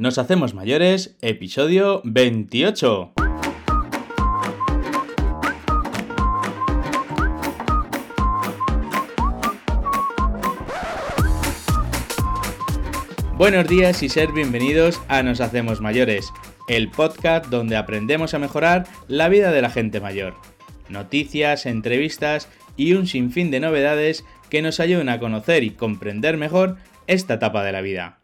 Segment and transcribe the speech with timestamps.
[0.00, 3.12] Nos hacemos mayores, episodio 28.
[13.36, 16.32] Buenos días y ser bienvenidos a Nos Hacemos Mayores,
[16.66, 20.34] el podcast donde aprendemos a mejorar la vida de la gente mayor.
[20.88, 26.78] Noticias, entrevistas y un sinfín de novedades que nos ayuden a conocer y comprender mejor
[27.06, 28.19] esta etapa de la vida.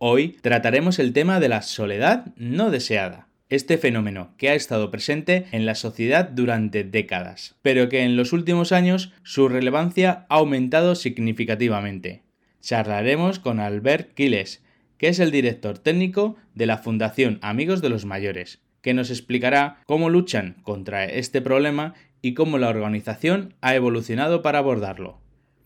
[0.00, 5.46] Hoy trataremos el tema de la soledad no deseada, este fenómeno que ha estado presente
[5.50, 10.94] en la sociedad durante décadas, pero que en los últimos años su relevancia ha aumentado
[10.94, 12.22] significativamente.
[12.60, 14.62] Charlaremos con Albert Quiles,
[14.98, 19.78] que es el director técnico de la Fundación Amigos de los Mayores, que nos explicará
[19.84, 25.18] cómo luchan contra este problema y cómo la organización ha evolucionado para abordarlo.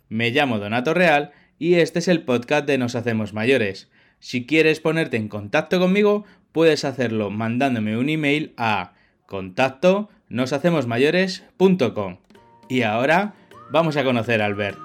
[0.08, 3.90] Me llamo Donato Real y este es el podcast de Nos Hacemos Mayores
[4.22, 8.92] si quieres ponerte en contacto conmigo, puedes hacerlo mandándome un email a
[9.26, 12.18] contacto noshacemosmayores.com.
[12.68, 13.34] Y ahora
[13.72, 14.78] vamos a conocer a Albert.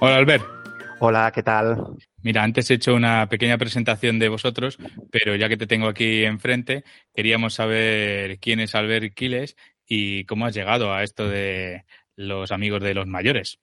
[0.00, 0.44] Hola Albert.
[0.98, 1.76] Hola, ¿qué tal?
[2.22, 4.76] Mira, antes he hecho una pequeña presentación de vosotros,
[5.12, 6.82] pero ya que te tengo aquí enfrente,
[7.14, 9.56] queríamos saber quién es Albert Quiles
[9.92, 13.58] y cómo has llegado a esto de los amigos de los mayores.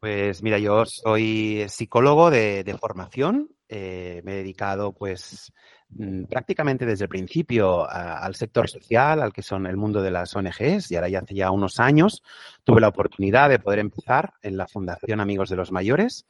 [0.00, 3.48] Pues mira, yo soy psicólogo de, formación.
[3.68, 5.52] Eh, me he dedicado pues
[5.90, 10.34] mm, prácticamente desde el principio al sector social, al que son el mundo de las
[10.34, 12.24] ONGs, y ahora ya hace ya unos años
[12.64, 16.26] tuve la oportunidad de poder empezar en la Fundación Amigos de los Mayores.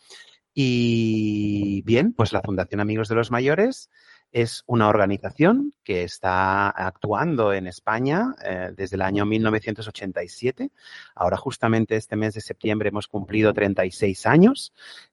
[0.53, 3.89] Y bien, pues la Fundación Amigos de los Mayores
[4.32, 10.70] es una organización que está actuando en España eh, desde el año 1987.
[11.14, 14.72] Ahora justamente este mes de septiembre hemos cumplido 36 años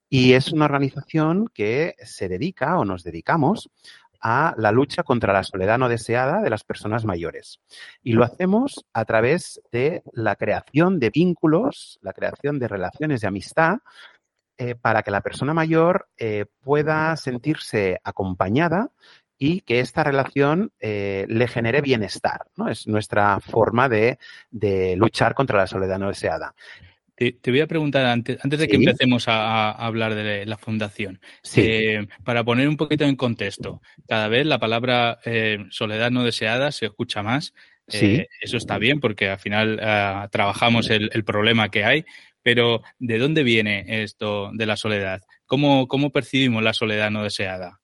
[0.10, 3.70] y es una organización que se dedica o nos dedicamos
[4.24, 7.60] a la lucha contra la soledad no deseada de las personas mayores.
[8.02, 13.28] Y lo hacemos a través de la creación de vínculos, la creación de relaciones de
[13.28, 13.80] amistad
[14.60, 18.92] eh, para que la persona mayor eh, pueda sentirse acompañada
[19.40, 22.42] y que esta relación eh, le genere bienestar.
[22.56, 22.70] ¿no?
[22.70, 24.20] Es nuestra forma de,
[24.96, 26.54] luchar contra la soledad no deseada.
[27.16, 31.20] Te, voy a preguntar antes, antes de que empecemos a, hablar de la fundación,
[32.24, 35.20] para poner un poquito en contexto, cada vez la palabra
[35.70, 37.54] soledad no deseada se escucha más.
[37.88, 42.06] eso está bien porque al final ah, trabajamos el, el, problema que hay,
[42.44, 45.22] pero, ¿de dónde viene esto de la soledad?
[45.46, 47.80] ¿Cómo, cómo percibimos la soledad no deseada?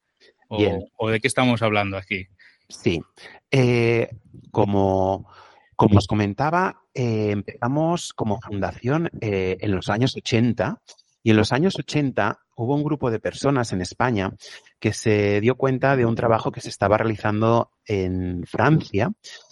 [0.50, 2.28] ¿O, de qué estamos hablando aquí?
[2.68, 3.02] Sí.
[3.52, 4.10] Eh,
[4.52, 5.30] como,
[5.76, 10.82] como os comentaba, eh, empezamos como fundación eh, en los años 80
[11.24, 14.34] y en los años 80 hubo un grupo de personas en España
[14.80, 19.12] que se dio cuenta de un trabajo que se estaba realizando en Francia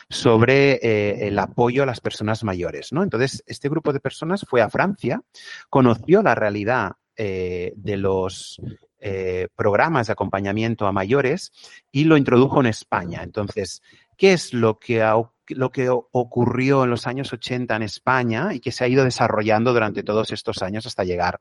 [0.09, 3.03] sobre eh, el apoyo a las personas mayores, ¿no?
[3.03, 5.21] Entonces, este grupo de personas fue a Francia,
[5.69, 8.61] conoció la realidad eh, de los
[8.99, 11.51] eh, programas de acompañamiento a mayores
[11.91, 13.21] y lo introdujo en España.
[13.21, 13.81] Entonces,
[14.17, 15.03] ¿qué es lo que,
[15.49, 19.73] lo que ocurrió en los años 80 en España y que se ha ido desarrollando
[19.73, 21.39] durante todos estos años hasta llegar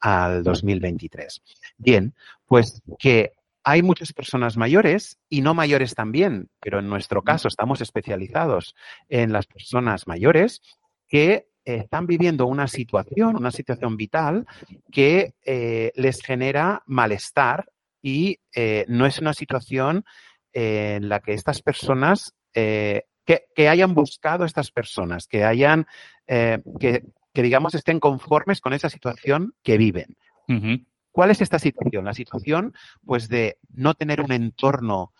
[0.00, 1.42] al 2023?
[1.78, 2.14] Bien,
[2.46, 3.32] pues que
[3.64, 8.74] hay muchas personas mayores y no mayores también, pero en nuestro caso estamos especializados
[9.08, 10.60] en las personas mayores
[11.08, 14.46] que están viviendo una situación, una situación vital
[14.92, 17.66] que eh, les genera malestar
[18.02, 20.04] y eh, no es una situación
[20.52, 25.86] en la que estas personas, eh, que, hayan buscado estas personas, que hayan,
[26.26, 27.02] que,
[27.32, 30.16] digamos estén conformes con esa situación que viven.
[31.14, 32.06] ¿Cuál es esta situación?
[32.06, 32.74] La situación,
[33.06, 35.12] pues, de no tener un entorno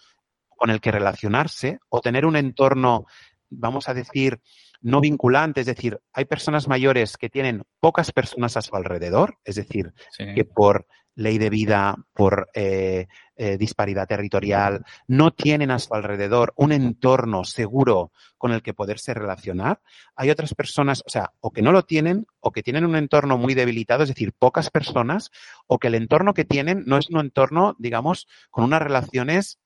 [0.49, 3.07] con el que relacionarse o tener un entorno,
[3.51, 4.41] vamos a decir,
[4.81, 9.57] no vinculante, es decir, hay personas mayores que tienen pocas personas a su alrededor, es
[9.57, 10.87] decir, que por
[11.17, 13.07] ley de vida, por eh,
[13.37, 19.15] eh, disparidad territorial, no tienen a su alrededor un entorno seguro con el que poderse
[19.15, 19.81] relacionar.
[20.17, 23.39] Hay otras personas, o sea, o que no lo tienen, o que tienen un entorno
[23.39, 25.31] muy debilitado, es decir, pocas personas,
[25.67, 29.59] o que el entorno que tienen no es un entorno, digamos, con unas relaciones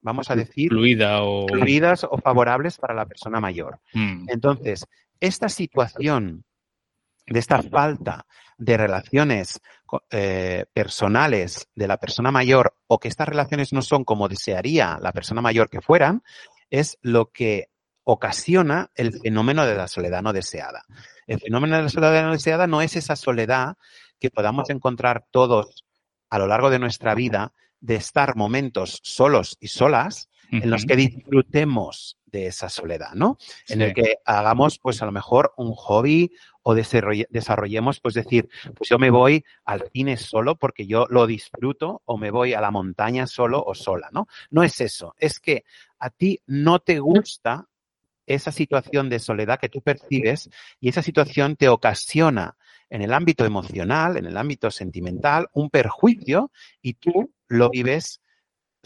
[0.00, 1.46] vamos a decir, Fluida o...
[1.48, 3.80] fluidas o favorables para la persona mayor.
[3.92, 4.28] Mm.
[4.28, 4.86] Entonces,
[5.20, 6.44] esta situación
[7.26, 8.26] de esta falta
[8.58, 9.60] de relaciones
[10.10, 15.12] eh, personales de la persona mayor o que estas relaciones no son como desearía la
[15.12, 16.22] persona mayor que fueran,
[16.70, 17.68] es lo que
[18.04, 20.84] ocasiona el fenómeno de la soledad no deseada.
[21.26, 23.76] El fenómeno de la soledad no deseada no es esa soledad
[24.20, 25.84] que podamos encontrar todos
[26.30, 30.94] a lo largo de nuestra vida de estar momentos solos y solas en los que
[30.94, 33.36] disfrutemos de esa soledad, ¿no?
[33.68, 36.32] En el que hagamos, pues a lo mejor un hobby
[36.62, 42.02] o desarrollemos, pues decir, pues yo me voy al cine solo porque yo lo disfruto
[42.04, 44.28] o me voy a la montaña solo o sola, ¿no?
[44.50, 45.64] No es eso, es que
[45.98, 47.68] a ti no te gusta
[48.26, 50.50] esa situación de soledad que tú percibes
[50.80, 52.56] y esa situación te ocasiona
[52.90, 56.50] en el ámbito emocional, en el ámbito sentimental, un perjuicio
[56.80, 58.20] y tú lo vives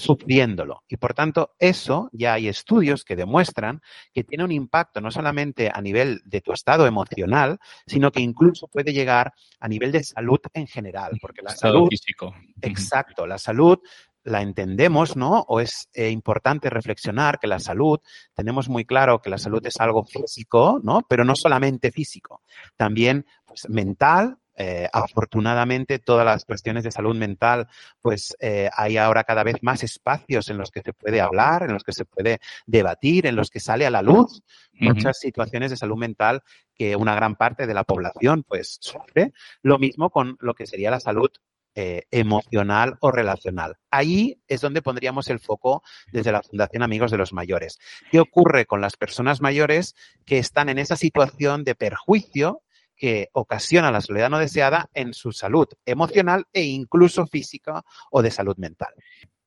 [0.01, 0.83] sufriéndolo.
[0.89, 3.83] Y por tanto, eso ya hay estudios que demuestran
[4.13, 8.67] que tiene un impacto no solamente a nivel de tu estado emocional, sino que incluso
[8.67, 11.19] puede llegar a nivel de salud en general.
[11.21, 11.89] Porque la salud.
[11.89, 12.35] físico.
[12.63, 13.79] Exacto, la salud
[14.23, 15.45] la entendemos, ¿no?
[15.49, 18.01] O es eh, importante reflexionar que la salud,
[18.35, 21.03] tenemos muy claro que la salud es algo físico, ¿no?
[21.09, 22.43] Pero no solamente físico,
[22.77, 27.67] también pues, mental, eh, afortunadamente, todas las cuestiones de salud mental,
[28.01, 31.73] pues eh, hay ahora cada vez más espacios en los que se puede hablar, en
[31.73, 34.43] los que se puede debatir, en los que sale a la luz
[34.75, 36.43] muchas situaciones de salud mental
[36.75, 39.33] que una gran parte de la población pues sufre.
[39.63, 41.31] Lo mismo con lo que sería la salud
[41.75, 43.79] eh, emocional o relacional.
[43.91, 45.83] Ahí es donde pondríamos el foco
[46.13, 47.79] desde la Fundación Amigos de los Mayores.
[48.11, 49.95] ¿Qué ocurre con las personas mayores
[50.27, 52.63] que están en esa situación de perjuicio
[53.01, 58.31] que ocasiona la soledad no deseada en su salud emocional e incluso física o de
[58.31, 58.93] salud mental.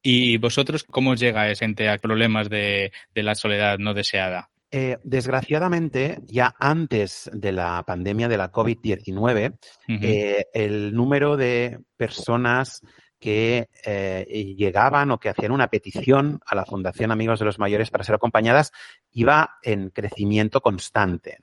[0.01, 4.49] ¿Y vosotros cómo llegáis gente a problemas de, la soledad no deseada?
[4.71, 9.55] Eh, desgraciadamente, ya antes de la pandemia de la COVID-19,
[10.01, 12.81] eh, el número de personas
[13.23, 14.25] que eh,
[14.57, 18.15] llegaban o que hacían una petición a la Fundación Amigos de los Mayores para ser
[18.15, 18.73] acompañadas
[19.13, 21.37] iba en crecimiento constante.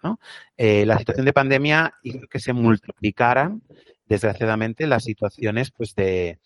[0.58, 3.62] Eh, la situación de pandemia hizo que se multiplicaran,
[4.04, 6.38] desgraciadamente, las situaciones pues, de,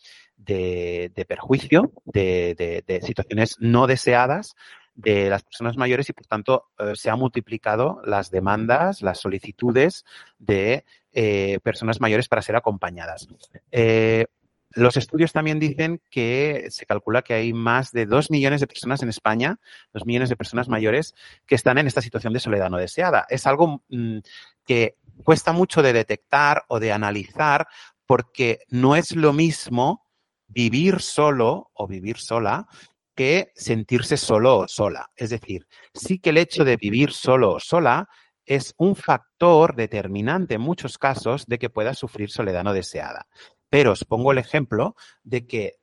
[1.26, 4.54] perjuicio, de, situaciones no deseadas
[4.94, 10.04] de las personas mayores y, por tanto, eh, se han multiplicado las demandas, las solicitudes
[10.38, 10.84] de
[11.64, 13.28] personas mayores para ser acompañadas.
[14.74, 19.02] Los estudios también dicen que se calcula que hay más de dos millones de personas
[19.02, 19.58] en España,
[19.92, 21.14] dos millones de personas mayores,
[21.46, 23.26] que están en esta situación de soledad no deseada.
[23.28, 24.18] Es algo mm,
[24.64, 27.66] que cuesta mucho de detectar o de analizar
[28.06, 30.04] porque no es lo mismo
[30.48, 32.66] vivir solo o vivir sola
[33.14, 35.10] que sentirse solo o sola.
[35.16, 38.08] Es decir, sí que el hecho de vivir solo o sola
[38.44, 43.26] es un factor determinante en muchos casos de que pueda sufrir soledad no deseada.
[43.74, 44.94] Pero os pongo el ejemplo
[45.24, 45.80] de que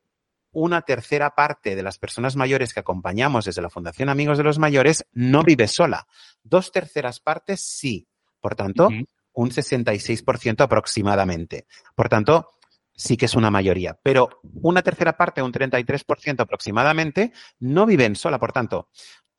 [0.54, 4.60] una tercera parte de las personas mayores que acompañamos desde la Fundación Amigos de los
[4.60, 6.08] Mayores no vive sola.
[6.42, 8.08] Dos terceras partes sí.
[8.40, 8.88] Por tanto,
[9.34, 11.66] un 66% aproximadamente.
[11.94, 12.48] Por tanto,
[12.96, 14.00] sí que es una mayoría.
[14.02, 18.40] Pero una tercera parte, un 33% aproximadamente, no viven sola.
[18.40, 18.88] Por tanto,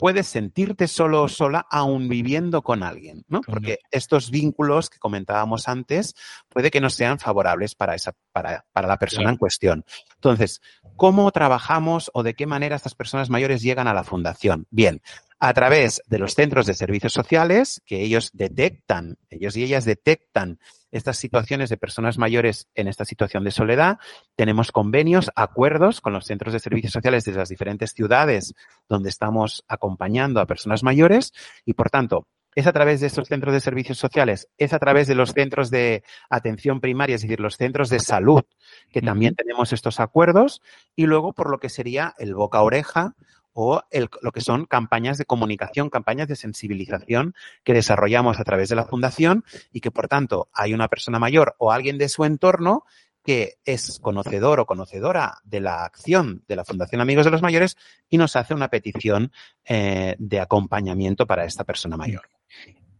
[0.02, 3.40] puedes sentirte solo o sola aún viviendo con alguien, ¿no?
[3.40, 6.16] Porque estos vínculos que comentábamos antes
[6.48, 9.84] puede que no sean favorables para, esa, para, para la persona en cuestión.
[10.16, 10.60] Entonces,
[10.96, 14.66] ¿cómo trabajamos o de qué manera estas personas mayores llegan a la fundación?
[14.70, 15.02] Bien,
[15.38, 20.58] a través de los centros de servicios sociales que ellos detectan, ellos y ellas detectan
[20.92, 23.98] estas situaciones de personas mayores en esta situación de soledad.
[24.36, 28.54] Tenemos convenios, acuerdos con los centros de servicios sociales de las diferentes ciudades
[28.88, 31.32] donde estamos acompañando a personas mayores
[31.64, 35.06] y, por tanto, es a través de estos centros de servicios sociales, es a través
[35.06, 38.42] de los centros de atención primaria, es decir, los centros de salud,
[38.90, 40.60] que también tenemos estos acuerdos,
[40.94, 43.14] y luego por lo que sería el boca a oreja
[43.52, 43.82] o
[44.22, 48.86] lo que son campañas de comunicación, campañas de sensibilización que desarrollamos a través de la
[48.86, 52.84] fundación y que, por tanto, hay una persona mayor o alguien de su entorno
[53.24, 57.76] que es conocedor o conocedora de la acción de la Fundación Amigos de los Mayores
[58.08, 59.32] y nos hace una petición
[59.64, 62.28] eh, de acompañamiento para esta persona mayor.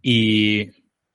[0.00, 0.70] Y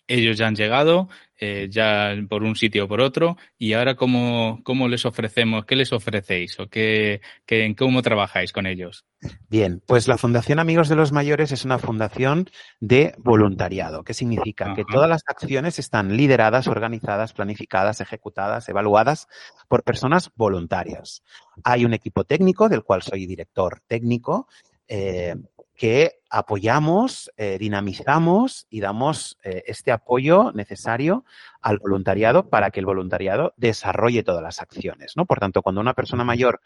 [0.08, 1.10] ellos ya han llegado,
[1.40, 5.76] eh, ya por un sitio o por otro, y ahora cómo, cómo les ofrecemos, qué
[5.76, 9.06] les ofrecéis o qué, qué, cómo trabajáis con ellos.
[9.50, 12.50] Bien, pues la Fundación Amigos de los Mayores es una fundación
[12.80, 14.04] de voluntariado.
[14.04, 14.74] ¿Qué significa?
[14.74, 19.28] Que todas las acciones están lideradas, organizadas, planificadas, ejecutadas, evaluadas
[19.68, 21.24] por personas voluntarias.
[21.64, 24.48] Hay un equipo técnico del cual soy director técnico.
[24.88, 25.36] Eh,
[25.78, 31.24] que apoyamos, eh, dinamizamos y damos eh, este apoyo necesario
[31.62, 35.14] al voluntariado para que el voluntariado desarrolle todas las acciones.
[35.16, 35.26] ¿no?
[35.26, 36.62] Por tanto, cuando una persona mayor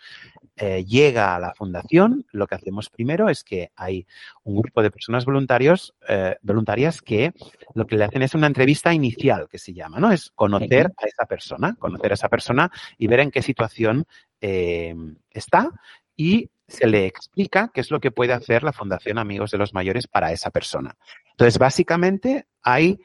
[0.55, 4.07] eh, llega a la fundación, lo que hacemos primero es que hay
[4.43, 5.93] un grupo de personas voluntarios,
[6.41, 7.33] voluntarias que
[7.75, 10.11] lo que le hacen es una entrevista inicial, que se llama, ¿no?
[10.11, 14.05] Es conocer a esa persona, conocer a esa persona y ver en qué situación
[14.39, 15.69] está
[16.15, 19.73] y se le explica qué es lo que puede hacer la Fundación Amigos de los
[19.73, 20.95] Mayores para esa persona.
[21.31, 22.99] Entonces, básicamente hay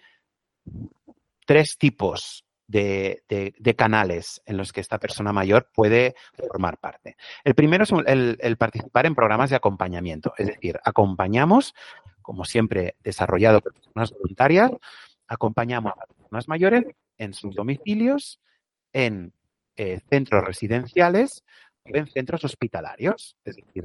[1.45, 3.23] tres tipos de,
[3.77, 7.17] canales en los que esta persona mayor puede formar parte.
[7.45, 11.75] El primero es el, participar en programas de acompañamiento, es decir, acompañamos,
[12.23, 14.71] como siempre desarrollado por personas voluntarias,
[15.29, 16.85] acompañamos a personas mayores
[17.19, 18.41] en sus domicilios,
[18.93, 19.33] en
[19.77, 21.45] eh, centros residenciales
[21.89, 23.37] en centros hospitalarios.
[23.45, 23.85] Es decir,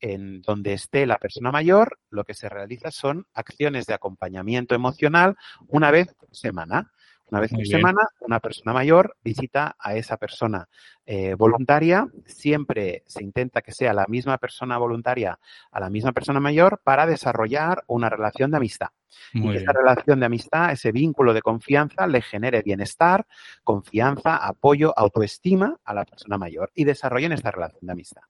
[0.00, 5.36] en donde esté la persona mayor, lo que se realiza son acciones de acompañamiento emocional
[5.68, 6.92] una vez por semana.
[7.34, 10.68] Una vez por semana, una persona mayor visita a esa persona
[11.04, 12.06] eh, voluntaria.
[12.26, 15.40] Siempre se intenta que sea la misma persona voluntaria
[15.72, 18.90] a la misma persona mayor para desarrollar una relación de amistad.
[19.32, 23.26] y que esa relación de amistad, ese vínculo de confianza, le genere bienestar,
[23.64, 28.22] confianza, apoyo, autoestima a la persona mayor y desarrollen esta relación de amistad.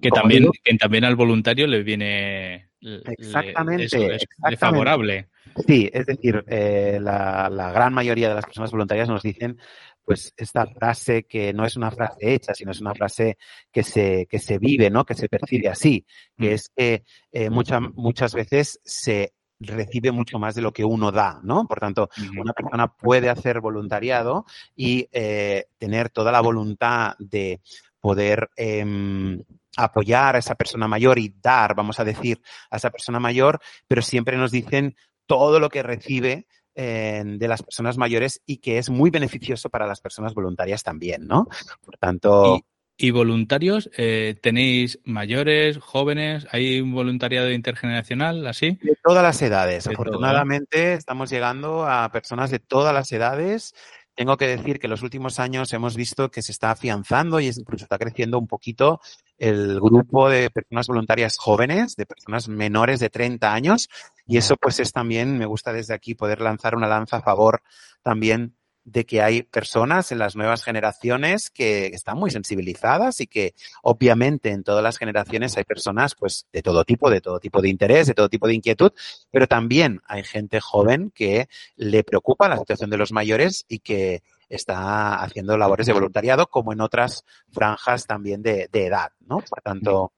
[0.00, 4.18] Que también, que también al voluntario le viene exactamente,
[4.58, 5.28] favorable.
[5.66, 9.58] Sí, es decir, eh, la, gran mayoría de las personas voluntarias nos dicen
[10.04, 13.38] pues esta frase que no es una frase hecha, sino es una frase
[13.70, 15.04] que se, que se vive, ¿no?
[15.04, 16.04] Que se percibe así,
[16.36, 16.52] que mm.
[16.52, 21.66] es que eh, muchas veces se recibe mucho más de lo que uno da, ¿no?
[21.66, 27.60] Por tanto, una persona puede hacer voluntariado y eh, tener toda la voluntad de
[28.00, 29.42] poder em,
[29.76, 32.40] apoyar a esa persona mayor y dar, vamos a decir,
[32.70, 37.62] a esa persona mayor, pero siempre nos dicen todo lo que recibe eh, de las
[37.62, 41.46] personas mayores y que es muy beneficioso para las personas voluntarias también, ¿no?
[41.84, 42.60] Por tanto...
[43.02, 43.90] ¿Y, voluntarios?
[43.96, 46.46] Eh, ¿Tenéis mayores, jóvenes?
[46.52, 48.78] ¿Hay un voluntariado intergeneracional así?
[48.82, 49.86] De todas las edades.
[49.86, 53.74] Afortunadamente estamos llegando a personas de todas las edades
[54.20, 57.46] tengo que decir que en los últimos años hemos visto que se está afianzando y
[57.46, 59.00] incluso está creciendo un poquito
[59.38, 63.88] el grupo de personas voluntarias jóvenes, de personas menores de 30 años.
[64.26, 67.62] Y eso pues es también, me gusta desde aquí poder lanzar una lanza a favor
[68.02, 73.54] también de que hay personas en las nuevas generaciones que están muy sensibilizadas y que
[73.82, 77.68] obviamente en todas las generaciones hay personas pues de todo tipo, de todo tipo de
[77.68, 78.92] interés, de todo tipo de inquietud,
[79.30, 84.22] pero también hay gente joven que le preocupa la situación de los mayores y que
[84.48, 89.38] está haciendo labores de voluntariado como en otras franjas también de, de edad, ¿no?
[89.38, 90.12] Por tanto,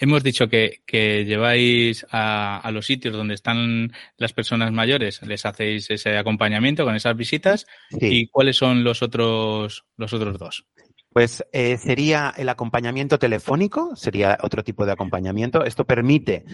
[0.00, 0.80] Hemos dicho que,
[1.26, 7.16] lleváis a, los sitios donde están las personas mayores, les hacéis ese acompañamiento con esas
[7.16, 7.66] visitas.
[7.90, 10.66] ¿Y cuáles son los otros, los otros dos?
[11.10, 15.64] Pues eh, sería el acompañamiento telefónico, sería otro tipo de acompañamiento.
[15.64, 16.44] Esto permite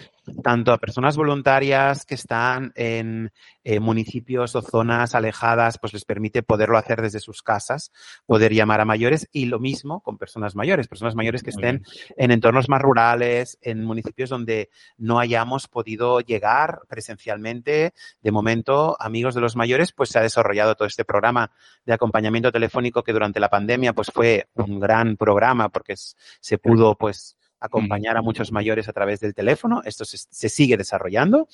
[0.43, 3.31] tanto a personas voluntarias que están en
[3.65, 7.91] eh, municipios o zonas alejadas, pues les permite poderlo hacer desde sus casas,
[8.27, 11.83] poder llamar a mayores y lo mismo con personas mayores, personas mayores que estén
[12.15, 17.95] en entornos más rurales, en municipios donde no hayamos podido llegar presencialmente.
[18.21, 21.51] De momento, amigos de los mayores, pues se ha desarrollado todo este programa
[21.85, 26.95] de acompañamiento telefónico que durante la pandemia pues fue un gran programa porque se pudo
[26.95, 29.81] pues acompañar a muchos mayores a través del teléfono.
[29.85, 31.47] Esto se, sigue desarrollando.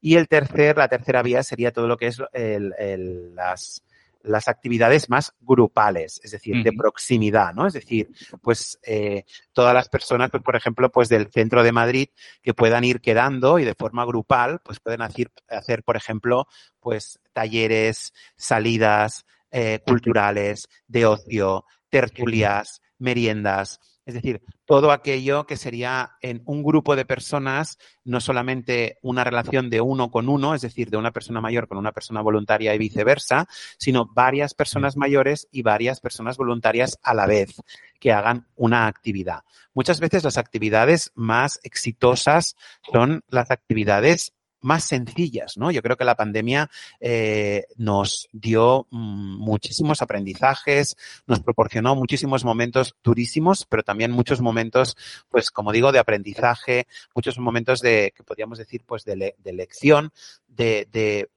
[0.00, 3.82] Y el tercer, la tercera vía sería todo lo que es las,
[4.22, 7.66] las actividades más grupales, es decir, de proximidad, ¿no?
[7.66, 8.10] Es decir,
[8.42, 12.08] pues eh, todas las personas, pues, por ejemplo, pues del centro de Madrid
[12.42, 16.46] que puedan ir quedando y de forma grupal, pues pueden hacer, hacer por ejemplo,
[16.80, 26.12] pues talleres, salidas eh, culturales, de ocio, tertulias, meriendas, es decir, todo aquello que sería
[26.22, 30.88] en un grupo de personas, no solamente una relación de uno con uno, es decir,
[30.88, 33.46] de una persona mayor con una persona voluntaria y viceversa,
[33.76, 37.60] sino varias personas mayores y varias personas voluntarias a la vez
[38.00, 39.42] que hagan una actividad.
[39.74, 42.56] Muchas veces las actividades más exitosas
[42.90, 45.70] son las actividades más sencillas, ¿no?
[45.70, 50.96] Yo creo que la pandemia eh, nos dio mm, muchísimos aprendizajes,
[51.26, 54.96] nos proporcionó muchísimos momentos durísimos, pero también muchos momentos,
[55.28, 60.12] pues como digo, de aprendizaje, muchos momentos de, que podríamos decir, pues de, de lección,
[60.46, 61.28] de, de,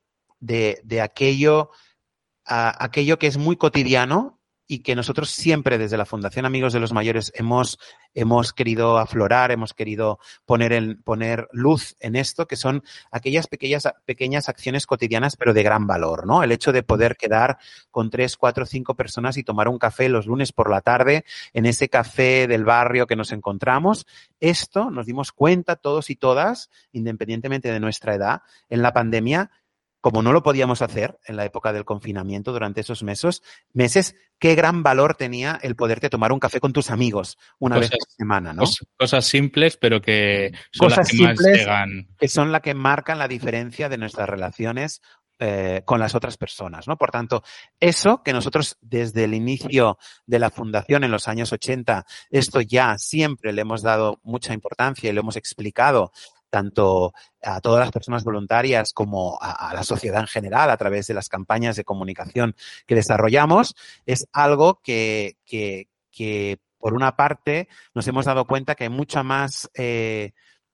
[0.83, 1.69] de, aquello,
[2.45, 4.40] aquello que es muy cotidiano
[4.71, 7.77] y que nosotros siempre desde la Fundación Amigos de los Mayores hemos,
[8.13, 14.47] hemos querido aflorar, hemos querido poner, poner luz en esto, que son aquellas pequeñas, pequeñas
[14.47, 16.41] acciones cotidianas, pero de gran valor, ¿no?
[16.41, 17.57] El hecho de poder quedar
[17.89, 21.65] con tres, cuatro, cinco personas y tomar un café los lunes por la tarde en
[21.65, 24.07] ese café del barrio que nos encontramos.
[24.39, 29.51] Esto nos dimos cuenta todos y todas, independientemente de nuestra edad, en la pandemia,
[30.01, 33.41] como no lo podíamos hacer en la época del confinamiento durante esos meses,
[33.71, 37.91] meses, qué gran valor tenía el poderte tomar un café con tus amigos una vez
[37.91, 38.63] a la semana, ¿no?
[38.97, 42.07] Cosas simples, pero que son las que más llegan.
[42.17, 45.01] Que son las que marcan la diferencia de nuestras relaciones
[45.43, 46.97] eh, con las otras personas, ¿no?
[46.97, 47.43] Por tanto,
[47.79, 52.95] eso que nosotros desde el inicio de la fundación en los años 80, esto ya
[52.99, 56.11] siempre le hemos dado mucha importancia y lo hemos explicado
[56.51, 61.15] tanto a todas las personas voluntarias como a, la sociedad en general a través de
[61.15, 62.55] las campañas de comunicación
[62.85, 68.85] que desarrollamos, es algo que, que, que por una parte, nos hemos dado cuenta que
[68.85, 70.33] hay mucha más eh,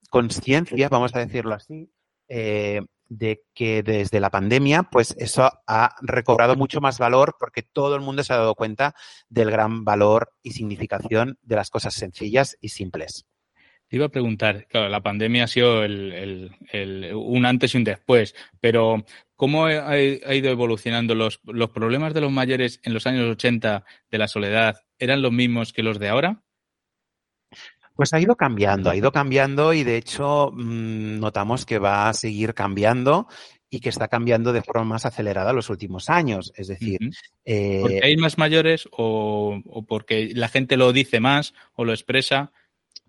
[0.10, 1.92] conciencia, vamos a decirlo así,
[2.28, 7.96] eh, de que desde la pandemia, pues eso ha recobrado mucho más valor porque todo
[7.96, 8.96] el mundo se ha dado cuenta
[9.30, 13.27] del gran valor y significación de las cosas sencillas y simples.
[13.88, 16.52] Te iba a preguntar, claro, la pandemia ha sido el,
[17.14, 22.32] un antes y un después, pero ¿cómo ha, ido evolucionando los, los problemas de los
[22.32, 24.82] mayores en los años 80 de la soledad?
[25.00, 26.44] ¿Eran los mismos que los de ahora?
[27.96, 32.14] Pues ha ido cambiando, ha ido cambiando y de hecho mm, notamos que va a
[32.14, 33.28] seguir cambiando
[33.70, 36.54] y que está cambiando de forma más acelerada los últimos años.
[36.56, 37.00] Es decir,
[37.44, 42.52] ¿porque hay más mayores o, o, porque la gente lo dice más o lo expresa?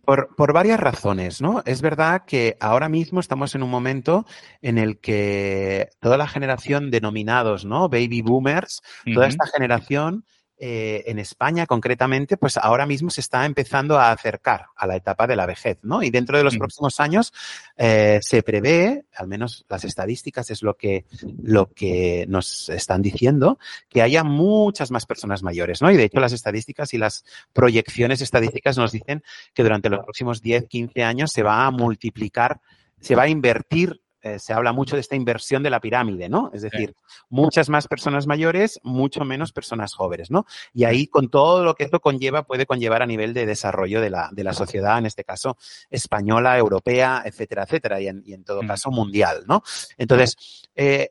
[0.09, 1.63] Por, varias razones, ¿no?
[1.67, 4.25] Es verdad que ahora mismo estamos en un momento
[4.63, 7.91] en el que toda la generación denominados, ¿no?
[7.91, 8.81] Baby boomers,
[9.13, 10.25] toda esta generación
[10.61, 15.27] eh, en España concretamente, pues ahora mismo se está empezando a acercar a la etapa
[15.27, 16.03] de la vejez, ¿no?
[16.03, 17.33] Y dentro de los próximos años
[17.77, 21.07] eh, se prevé, al menos las estadísticas es lo que,
[21.43, 25.93] lo que nos están diciendo, que haya muchas más personas mayores, ¿no?
[25.93, 29.23] Y de hecho las estadísticas y las proyecciones estadísticas nos dicen
[29.55, 32.61] que durante los próximos 10, 15 años se va a multiplicar,
[33.01, 34.01] se va a invertir
[34.35, 36.51] eh, se habla mucho de esta inversión de la pirámide, ¿no?
[36.53, 36.95] Es decir,
[37.29, 40.47] muchas más personas mayores, mucho menos personas jóvenes, ¿no?
[40.73, 44.11] Y ahí con todo lo que esto conlleva, puede conllevar a nivel de desarrollo de
[44.11, 45.57] la, de la sociedad, en este caso
[45.91, 49.63] española, europea, etcétera, etcétera, y en, todo caso mundial, ¿no?
[49.97, 50.37] Entonces,
[50.75, 51.11] eh,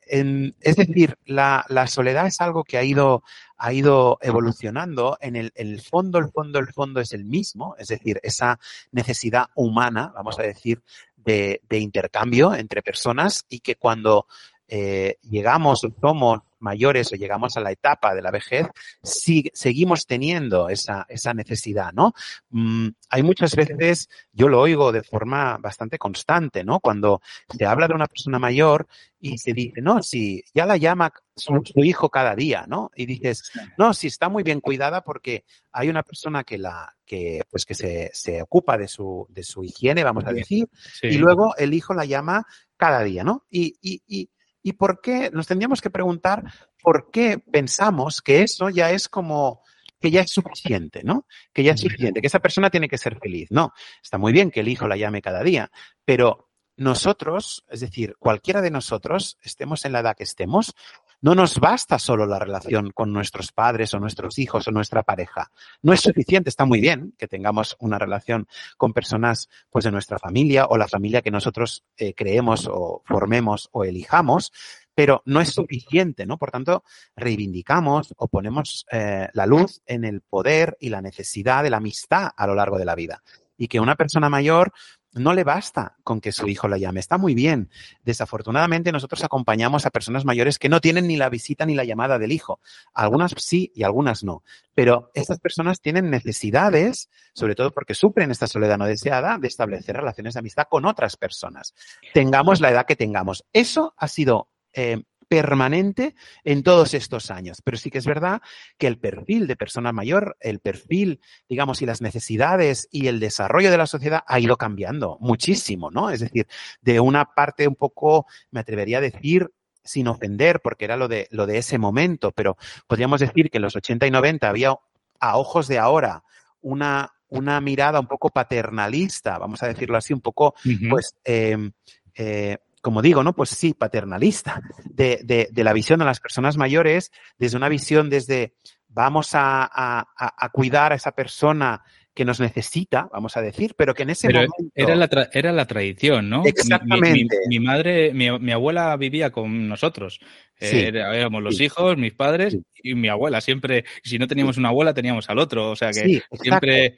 [0.62, 3.24] es decir, la, la soledad es algo que ha ido
[3.58, 5.18] ha ido evolucionando.
[5.20, 8.60] En el, el, fondo, el fondo, el fondo es el mismo, es decir, esa
[8.92, 10.82] necesidad humana, vamos a decir,
[11.28, 14.28] de, intercambio entre personas y que cuando
[14.68, 18.68] eh, llegamos, somos mayores o llegamos a la etapa de la vejez,
[19.04, 22.14] si, seguimos teniendo esa, esa necesidad, ¿no?
[22.50, 26.80] Mm, hay muchas veces, yo lo oigo de forma bastante constante, ¿no?
[26.80, 27.22] Cuando
[27.56, 28.88] se habla de una persona mayor
[29.20, 32.92] y se dice, no, si ya la llama su, hijo cada día, ¿no?
[32.96, 37.44] Y dices, no, si está muy bien cuidada porque hay una persona que la, que,
[37.50, 40.68] pues que se, se ocupa de su, de su higiene, vamos a decir,
[41.02, 42.46] y luego el hijo la llama
[42.78, 43.46] cada día, ¿no?
[43.50, 44.30] Y, y, y
[44.68, 45.32] ¿Y por qué?
[45.32, 46.44] Nos tendríamos que preguntar
[46.84, 49.62] por qué pensamos que eso ya es como
[49.98, 51.26] que ya es suficiente, ¿no?
[51.54, 53.50] Que ya es suficiente, que esa persona tiene que ser feliz.
[53.50, 53.72] No,
[54.04, 55.72] está muy bien que el hijo la llame cada día,
[56.04, 60.76] pero nosotros, es decir, cualquiera de nosotros, estemos en la edad que estemos,
[61.22, 65.52] no nos basta solo la relación con nuestros padres o nuestros hijos o nuestra pareja.
[65.82, 70.20] No es suficiente, está muy bien que tengamos una relación con personas pues de nuestra
[70.20, 74.52] familia o la familia que nosotros eh, creemos o formemos o elijamos,
[74.94, 76.38] pero no es suficiente, ¿no?
[76.38, 76.84] Por tanto,
[77.16, 82.32] reivindicamos o ponemos eh, la luz en el poder y la necesidad de la amistad
[82.36, 83.22] a lo largo de la vida.
[83.60, 84.72] Y que una persona mayor
[85.18, 87.00] no le basta con que su hijo la llame.
[87.00, 87.70] Está muy bien.
[88.04, 92.20] Desafortunadamente, nosotros acompañamos a personas mayores que no tienen ni la visita ni la llamada
[92.20, 92.60] del hijo.
[92.94, 94.44] Algunas sí y algunas no.
[94.74, 99.96] Pero estas personas tienen necesidades, sobre todo porque sufren esta soledad no deseada, de establecer
[99.96, 101.74] relaciones de amistad con otras personas.
[102.14, 103.46] Tengamos la edad que tengamos.
[103.54, 107.62] Eso ha sido eh, permanente en todos estos años.
[107.64, 108.42] Pero sí que es verdad
[108.78, 113.72] que el perfil de persona mayor, el perfil, digamos, y las necesidades y el desarrollo
[113.72, 116.10] de la sociedad ha ido cambiando muchísimo, ¿no?
[116.10, 116.48] Es decir,
[116.82, 119.52] de una parte un poco, me atrevería a decir,
[119.84, 123.64] sin ofender, porque era lo de, lo de ese momento, pero podríamos decir que en
[123.64, 124.76] los 80 y 90 había
[125.20, 126.24] a ojos de ahora
[126.62, 130.56] una, una mirada un poco paternalista, vamos a decirlo así, un poco,
[130.90, 131.72] pues, eh,
[132.16, 133.34] eh, como digo, ¿no?
[133.34, 138.10] Pues sí, paternalista, de, de, de, la visión de las personas mayores, desde una visión
[138.10, 138.54] desde
[138.98, 140.08] vamos a,
[140.52, 141.84] cuidar a esa persona
[142.16, 144.56] que nos necesita, vamos a decir, pero que en ese momento...
[144.74, 146.44] Era la, era la tradición, ¿no?
[146.46, 147.38] Exactamente.
[147.48, 150.20] Mi, madre, mi, abuela vivía con nosotros.
[150.60, 153.40] éramos los hijos, mis padres y mi abuela.
[153.40, 155.70] Siempre, si no teníamos una abuela, teníamos al otro.
[155.70, 156.98] O sea que siempre...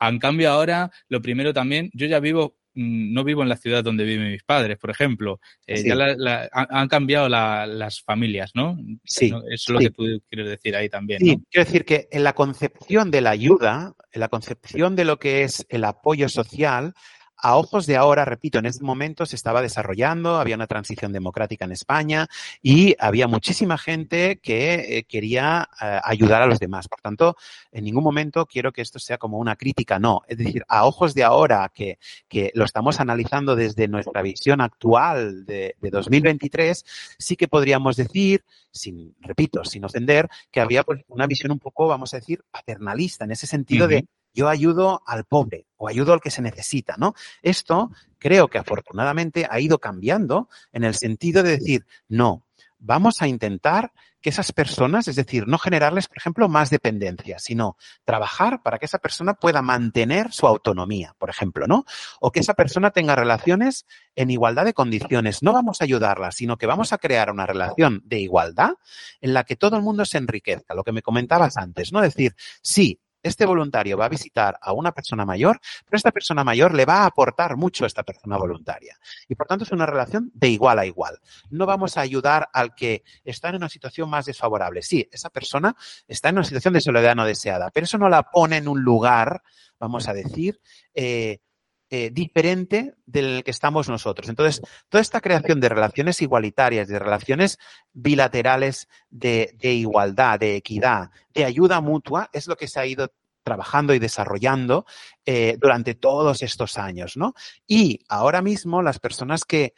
[0.00, 4.04] En cambio, ahora, lo primero también, yo ya vivo no vivo en la ciudad donde
[4.04, 5.40] viven mis padres, por ejemplo.
[5.66, 8.78] Eh, ya han cambiado las familias, ¿no?
[9.04, 9.26] Sí.
[9.26, 11.18] Eso es lo que tú quieres decir ahí también.
[11.18, 15.18] Sí, quiero decir que en la concepción de la ayuda, en la concepción de lo
[15.18, 16.94] que es el apoyo social,
[17.40, 21.64] a ojos de ahora, repito, en ese momento se estaba desarrollando, había una transición democrática
[21.64, 22.28] en España
[22.62, 26.88] y había muchísima gente que eh, quería eh, ayudar a los demás.
[26.88, 27.36] Por tanto,
[27.72, 30.22] en ningún momento quiero que esto sea como una crítica, no.
[30.26, 31.98] Es decir, a ojos de ahora que,
[32.28, 36.84] que lo estamos analizando desde nuestra visión actual de, de 2023,
[37.18, 41.86] sí que podríamos decir, sin, repito, sin ofender, que había pues, una visión un poco,
[41.86, 46.20] vamos a decir, paternalista, en ese sentido de yo ayudo al pobre o ayudo al
[46.20, 47.14] que se necesita, ¿no?
[47.42, 52.44] Esto creo que afortunadamente ha ido cambiando en el sentido de decir, no,
[52.78, 57.76] vamos a intentar que esas personas, es decir, no generarles, por ejemplo, más dependencia, sino
[58.04, 61.84] trabajar para que esa persona pueda mantener su autonomía, por ejemplo, ¿no?
[62.20, 63.86] O que esa persona tenga relaciones
[64.16, 65.42] en igualdad de condiciones.
[65.42, 68.72] No vamos a ayudarla, sino que vamos a crear una relación de igualdad
[69.20, 72.00] en la que todo el mundo se enriquezca, lo que me comentabas antes, ¿no?
[72.00, 76.74] Decir, sí, este voluntario va a visitar a una persona mayor, pero esta persona mayor
[76.74, 78.96] le va a aportar mucho a esta persona voluntaria.
[79.28, 81.18] Y por tanto es una relación de igual a igual.
[81.50, 84.82] No vamos a ayudar al que está en una situación más desfavorable.
[84.82, 85.74] Sí, esa persona
[86.06, 88.82] está en una situación de soledad no deseada, pero eso no la pone en un
[88.82, 89.42] lugar,
[89.78, 90.60] vamos a decir,
[90.94, 91.40] eh,
[91.90, 94.28] eh, diferente del que estamos nosotros.
[94.28, 97.58] Entonces, toda esta creación de relaciones igualitarias, de relaciones
[97.92, 103.94] bilaterales de, igualdad, de equidad, de ayuda mutua, es lo que se ha ido trabajando
[103.94, 104.84] y desarrollando
[105.24, 107.32] eh, durante todos estos años, ¿no?
[107.66, 109.72] Y ahora mismo las personas que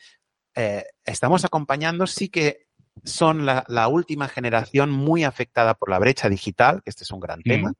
[0.57, 2.70] eh, estamos acompañando sí que
[3.05, 7.43] son la, última generación muy afectada por la brecha digital, que este es un gran
[7.43, 7.73] tema,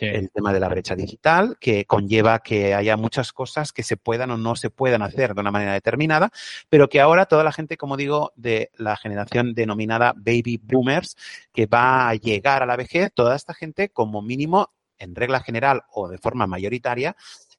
[0.00, 4.30] el tema de la brecha digital, que conlleva que haya muchas cosas que se puedan
[4.30, 6.30] o no se puedan hacer de una manera determinada,
[6.68, 11.16] pero que ahora toda la gente, como digo, de la generación denominada baby boomers,
[11.52, 15.82] que va a llegar a la vejez, toda esta gente, como mínimo, en regla general
[15.92, 17.16] o de forma mayoritaria,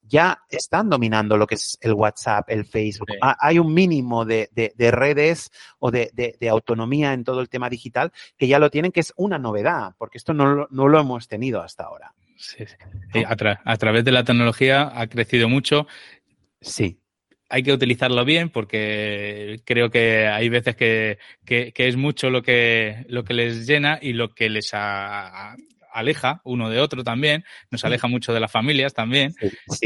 [0.10, 3.10] ya están dominando lo que es el WhatsApp, el Facebook.
[3.22, 4.50] Hay un mínimo de,
[4.92, 9.14] redes o de, autonomía en todo el tema digital que ya lo tienen, que es
[9.16, 12.14] una novedad, porque esto no, lo hemos tenido hasta ahora.
[12.36, 12.66] Sí,
[13.26, 15.88] A, través de la tecnología ha crecido mucho.
[16.62, 17.00] Sí.
[17.50, 23.24] Hay que utilizarlo bien porque creo que hay veces que, es mucho lo que, lo
[23.24, 25.56] que les llena y lo que les ha,
[26.00, 29.34] aleja uno de otro también, nos aleja mucho de las familias también,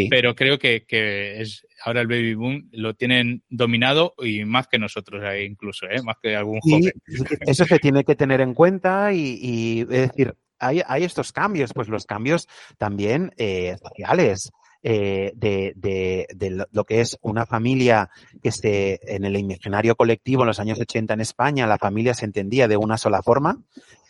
[0.09, 5.21] pero creo que, es ahora el baby boom lo tienen dominado y más que nosotros
[5.25, 6.01] eh, incluso, ¿eh?
[6.03, 6.93] más que algún joven.
[7.41, 12.05] Eso se tiene que tener en cuenta y, es decir, hay, estos cambios, pues los
[12.05, 12.47] cambios
[12.77, 14.51] también eh, sociales.
[14.85, 18.09] Eh, de, de, lo que es una familia
[18.41, 22.25] que se, en el imaginario colectivo en los años 80 en España, la familia se
[22.25, 23.61] entendía de una sola forma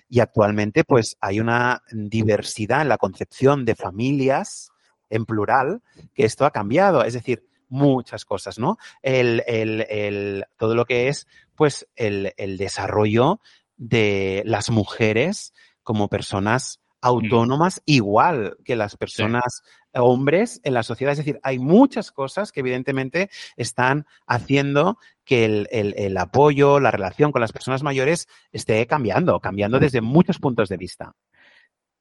[0.10, 4.72] y actualmente, pues, hay una diversidad en la concepción de familias
[5.10, 5.82] en plural,
[6.14, 7.04] que esto ha cambiado.
[7.04, 8.78] Es decir, muchas cosas, ¿no?
[9.02, 13.40] El, el, todo lo que es, pues, el, desarrollo
[13.78, 16.80] de las mujeres como personas.
[17.04, 19.62] Autónomas, igual que las personas
[19.94, 21.12] hombres en la sociedad.
[21.12, 27.42] Es decir, hay muchas cosas que evidentemente están haciendo que el, apoyo, la relación con
[27.42, 31.14] las personas mayores esté cambiando, cambiando desde muchos puntos de vista.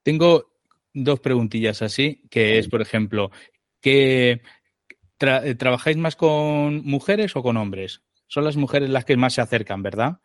[0.02, 0.52] Tengo
[0.94, 3.30] dos preguntillas así, que es, por ejemplo,
[3.80, 4.40] que
[5.18, 8.02] ¿trabajáis más con mujeres o con hombres?
[8.28, 10.20] Son las mujeres las que más se acercan, ¿verdad?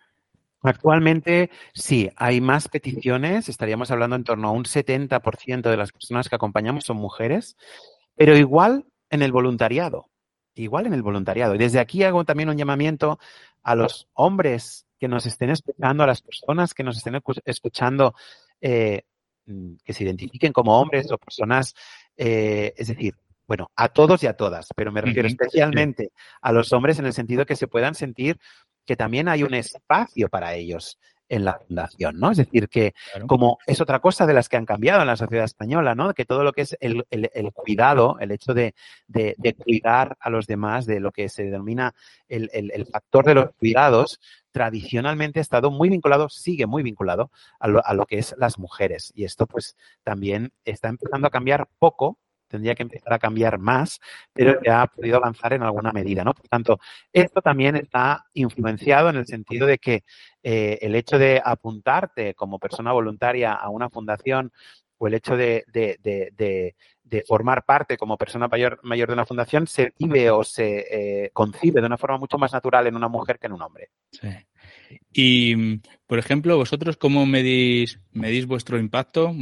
[0.64, 6.30] Actualmente sí, hay más peticiones, estaríamos hablando en torno a un 70% de las personas
[6.30, 7.56] que acompañamos son mujeres,
[8.16, 10.10] pero igual en el voluntariado,
[10.56, 11.54] igual en el voluntariado.
[11.56, 13.20] Y desde aquí hago también un llamamiento
[13.62, 18.16] a los hombres que nos estén escuchando, a las personas que nos estén escuchando,
[18.60, 19.04] eh,
[19.84, 21.76] que se identifiquen como hombres o personas,
[22.18, 23.16] eh, es decir,
[23.48, 27.14] bueno, a todos y a todas, pero me refiero especialmente a los hombres en el
[27.14, 28.40] sentido que se puedan sentir
[28.88, 30.98] que también hay un espacio para ellos
[31.30, 32.32] en la fundación, ¿no?
[32.32, 32.94] Es decir, que
[33.28, 36.14] como es otra cosa de las que han cambiado en la sociedad española, ¿no?
[36.14, 37.04] Que todo lo que es el,
[37.54, 38.74] cuidado, el hecho de,
[39.58, 41.94] cuidar a los demás, de lo que se denomina
[42.30, 44.22] el, factor de los cuidados,
[44.52, 48.58] tradicionalmente ha estado muy vinculado, sigue muy vinculado a lo, a lo que es las
[48.58, 49.12] mujeres.
[49.14, 54.00] Y esto pues también está empezando a cambiar poco, tendría que empezar a cambiar más,
[54.34, 56.34] pero ya ha podido avanzar en alguna medida, ¿no?
[56.34, 56.80] Por tanto,
[57.12, 60.04] esto también está influenciado en el sentido de que
[60.44, 64.52] eh, el hecho de apuntarte como persona voluntaria a una fundación
[64.98, 65.64] o el hecho de,
[67.28, 70.86] formar parte como persona mayor, mayor, de una fundación se vive o se
[71.26, 73.90] eh, concibe de una forma mucho más natural en una mujer que en un hombre.
[74.12, 74.28] Sí.
[75.12, 79.34] Y, por ejemplo, vosotros, ¿cómo medís, medís vuestro impacto?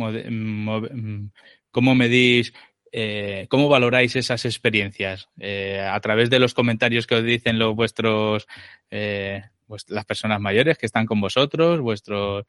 [1.71, 2.53] ¿Cómo medís
[2.97, 5.27] eh, ¿cómo valoráis esas experiencias?
[5.37, 8.47] Eh, a través de los comentarios que os dicen los vuestros
[8.89, 9.43] eh,
[9.87, 12.45] las personas mayores que están con vosotros, vuestros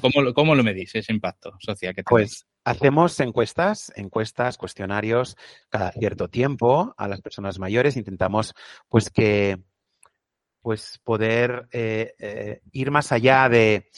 [0.00, 2.30] ¿cómo, ¿cómo, lo medís ese impacto social que tenéis?
[2.30, 5.36] Pues hacemos encuestas, encuestas, cuestionarios
[5.68, 7.98] cada cierto tiempo a las personas mayores.
[7.98, 8.54] Intentamos
[8.88, 9.58] pues que
[10.62, 11.68] pues poder
[12.72, 13.90] ir más allá de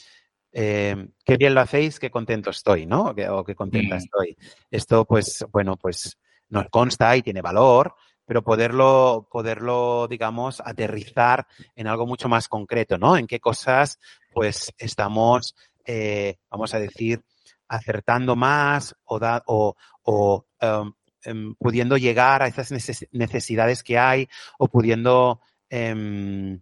[0.53, 3.07] eh, qué bien lo hacéis, qué contento estoy, ¿no?
[3.07, 3.97] O qué, contenta mm.
[3.97, 4.37] estoy.
[4.69, 6.17] Esto, pues, bueno, pues
[6.49, 12.99] nos consta y tiene valor, pero poderlo, poderlo, digamos, aterrizar en algo mucho más concreto,
[12.99, 13.17] ¿no?
[13.17, 13.99] En qué cosas,
[14.31, 17.23] pues, estamos, eh, vamos a decir,
[17.67, 22.71] acertando más o, o, em, em, pudiendo llegar a esas
[23.11, 24.27] necesidades que hay
[24.59, 26.61] o pudiendo, em,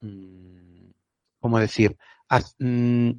[0.00, 0.90] mm,
[1.40, 1.96] ¿cómo decir?
[2.58, 3.10] Mm,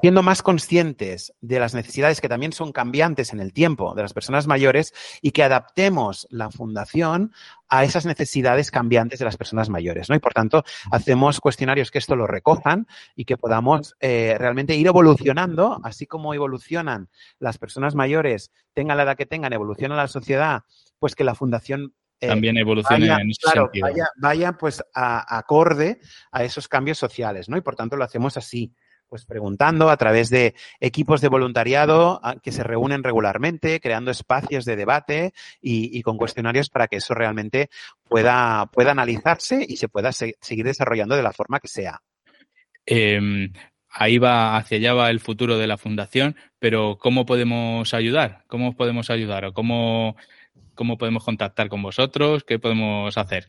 [0.00, 4.12] siendo más conscientes de las necesidades que también son cambiantes en el tiempo de las
[4.12, 7.32] personas mayores y que adaptemos la fundación
[7.68, 10.16] a esas necesidades cambiantes de las personas mayores, ¿no?
[10.16, 14.86] Y por tanto, hacemos cuestionarios que esto lo recojan y que podamos eh, realmente ir
[14.86, 17.08] evolucionando, así como evolucionan
[17.38, 20.62] las personas mayores, tengan la edad que tengan, evoluciona la sociedad,
[20.98, 23.86] pues que la fundación eh, también evolucione en ese sentido.
[23.86, 26.00] Vaya, vaya pues a, acorde
[26.32, 27.56] a esos cambios sociales, ¿no?
[27.56, 28.72] Y por tanto lo hacemos así
[29.08, 34.64] pues preguntando a través de equipos de voluntariado ah, que se reúnen regularmente, creando espacios
[34.64, 37.70] de debate y, con cuestionarios para que eso realmente
[38.08, 42.00] pueda, pueda analizarse y se pueda seguir desarrollando de la forma que sea.
[42.86, 43.52] Em,
[43.90, 48.44] ahí va, hacia allá va el futuro de la fundación, pero ¿cómo podemos ayudar?
[48.46, 49.44] ¿Cómo podemos ayudar?
[49.44, 50.16] ¿O cómo,
[50.74, 52.44] cómo podemos contactar con vosotros?
[52.44, 53.46] ¿Qué podemos hacer?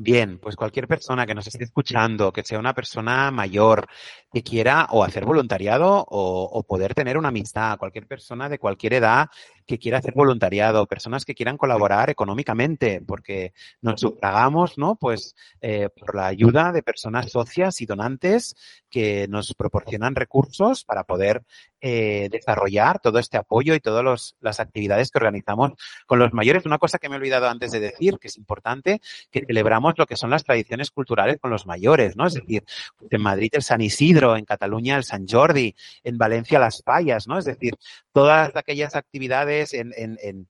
[0.00, 3.88] Bien, pues cualquier persona que nos esté escuchando, que sea una persona mayor,
[4.32, 9.26] que quiera o hacer voluntariado o, poder tener una amistad, cualquier persona de cualquier edad
[9.68, 13.52] que quiera hacer voluntariado, personas que quieran colaborar económicamente, porque
[13.82, 14.96] nos sufragamos, ¿no?
[14.96, 18.56] Pues eh, por la ayuda de personas socias y donantes
[18.88, 21.44] que nos proporcionan recursos para poder
[21.80, 25.72] eh, desarrollar todo este apoyo y todas las actividades que organizamos
[26.06, 26.64] con los mayores.
[26.64, 29.00] Una cosa que me he olvidado antes de decir, que es importante,
[29.30, 32.26] que celebramos lo que son las tradiciones culturales con los mayores, ¿no?
[32.26, 32.64] Es decir,
[33.10, 37.38] en Madrid el San Isidro, en Cataluña el San Jordi, en Valencia las Fallas, ¿no?
[37.38, 37.76] Es decir,
[38.12, 40.48] todas aquellas actividades en, en, en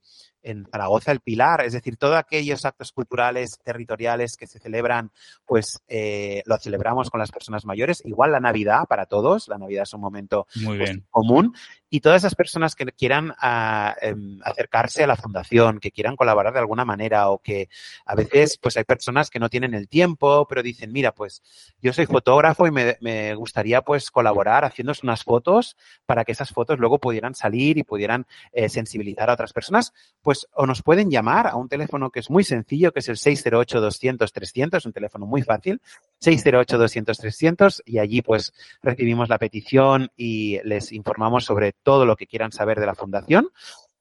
[0.51, 5.11] en Zaragoza el Pilar, es decir, todos aquellos actos culturales territoriales que se celebran,
[5.47, 8.03] pues eh, lo celebramos con las personas mayores.
[8.05, 11.55] Igual la Navidad para todos, la Navidad es un momento pues, común
[11.91, 16.53] y todas esas personas que quieran ah, em, acercarse a la fundación, que quieran colaborar
[16.53, 17.69] de alguna manera o que
[18.05, 21.43] a veces pues hay personas que no tienen el tiempo, pero dicen, mira, pues
[21.81, 26.79] yo soy fotógrafo y me, gustaría pues colaborar haciéndose unas fotos para que esas fotos
[26.79, 31.46] luego pudieran salir y pudieran eh, sensibilizar a otras personas, pues o nos pueden llamar
[31.46, 35.81] a un teléfono que es muy sencillo, que es el 608-200-300, un teléfono muy fácil,
[36.22, 42.53] 608-200-300 y allí pues recibimos la petición y les informamos sobre todo lo que quieran
[42.53, 43.48] saber de la fundación.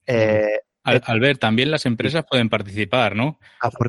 [0.05, 3.39] Eh, Albert, también las empresas pueden participar, ¿no?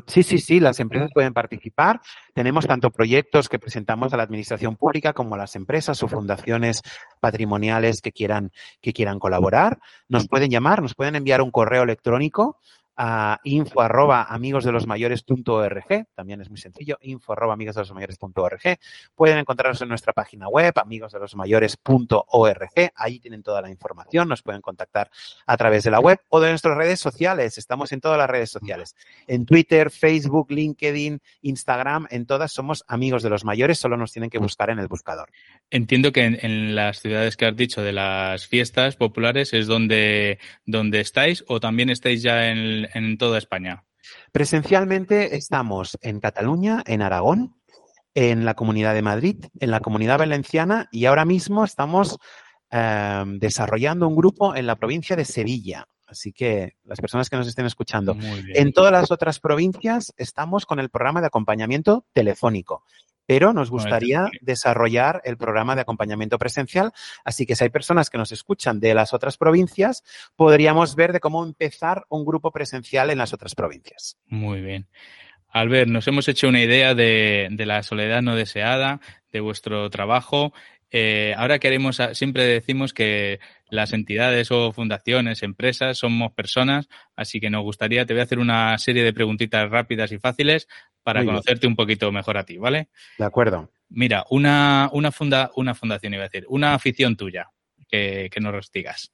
[0.07, 2.01] Sí, sí, sí, las empresas pueden participar.
[2.33, 6.81] Tenemos tanto proyectos que presentamos a la administración pública como a las empresas o fundaciones
[7.19, 9.79] patrimoniales que quieran, que quieran colaborar.
[10.07, 12.59] Nos pueden llamar, nos pueden enviar un correo electrónico
[13.01, 18.77] a info arroba amigosdelosmayores.org, también es muy sencillo, info arroba amigosdelosmayores.org.
[19.15, 25.09] Pueden encontrarnos en nuestra página web, amigosdelosmayores.org, ahí tienen toda la información, nos pueden contactar
[25.47, 28.49] a través de la web o de nuestras redes sociales, estamos en todas las redes
[28.49, 34.11] sociales, en Twitter, Facebook, LinkedIn, Instagram, en todas somos amigos de los mayores, solo nos
[34.11, 35.29] tienen que buscar en el buscador.
[35.69, 40.99] Entiendo que en, las ciudades que has dicho de las fiestas populares es donde, donde
[40.99, 43.83] estáis o también estáis ya en, en toda España?
[44.31, 47.55] Presencialmente estamos en Cataluña, en Aragón,
[48.13, 52.17] en la Comunidad de Madrid, en la Comunidad Valenciana y ahora mismo estamos
[52.71, 55.85] eh, desarrollando un grupo en la provincia de Sevilla.
[56.07, 58.17] Así que las personas que nos estén escuchando,
[58.55, 62.83] en todas las otras provincias estamos con el programa de acompañamiento telefónico
[63.29, 66.93] pero nos gustaría desarrollar el programa de acompañamiento presencial.
[67.23, 70.03] Así que si hay personas que nos escuchan de las otras provincias,
[70.35, 74.17] podríamos ver de cómo empezar un grupo presencial en las otras provincias.
[74.25, 74.87] Muy bien.
[75.47, 78.99] Albert, nos hemos hecho una idea de, de la soledad no deseada,
[79.31, 80.51] de vuestro trabajo
[80.91, 87.49] eh, ahora queremos, siempre decimos que las entidades o fundaciones, empresas, somos personas, así que
[87.49, 90.67] nos gustaría, te voy a hacer una serie de preguntitas rápidas y fáciles
[91.03, 92.89] para conocerte un poquito mejor a ti, ¿vale?
[93.17, 93.71] De acuerdo.
[93.89, 97.49] Mira, una, una, funda, una fundación, iba a decir, una afición tuya
[97.87, 99.11] que, que nos digas.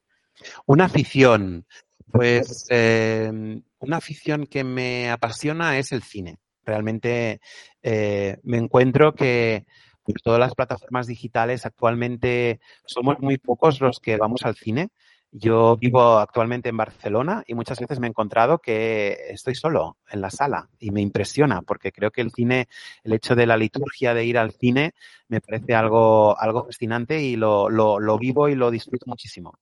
[0.65, 1.65] Una afición,
[2.11, 3.31] pues eh,
[3.79, 6.37] una afición que me apasiona es el cine.
[6.63, 7.39] Realmente
[7.83, 9.65] eh, me encuentro que
[10.13, 14.89] todas las plataformas digitales actualmente somos muy pocos los que vamos al cine.
[15.31, 20.21] Yo vivo actualmente en Barcelona y muchas veces me he encontrado que estoy solo en
[20.21, 22.67] la sala y me impresiona porque creo que el cine,
[23.03, 24.93] el hecho de la liturgia de ir al cine
[25.27, 29.59] me parece algo, algo fascinante y lo, lo, lo vivo y lo disfruto muchísimo.